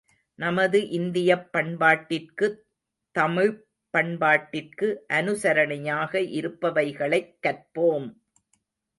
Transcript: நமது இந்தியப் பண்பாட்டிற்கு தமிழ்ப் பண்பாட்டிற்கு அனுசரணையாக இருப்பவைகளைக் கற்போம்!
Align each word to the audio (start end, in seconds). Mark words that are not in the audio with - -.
நமது 0.39 0.79
இந்தியப் 0.89 1.49
பண்பாட்டிற்கு 1.53 2.47
தமிழ்ப் 3.15 3.59
பண்பாட்டிற்கு 3.93 4.87
அனுசரணையாக 5.13 6.23
இருப்பவைகளைக் 6.39 7.31
கற்போம்! 7.43 8.09